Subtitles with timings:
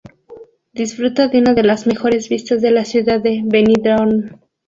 [0.73, 4.31] Disfruta de una de las mejores vistas de la ciudad de Benidorm.